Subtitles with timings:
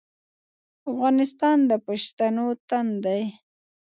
[0.91, 3.21] افغانستان د پښتنو تن دی